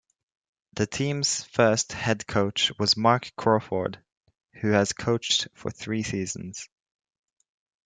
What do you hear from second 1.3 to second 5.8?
first head coach was Marc Crawford, who has coached for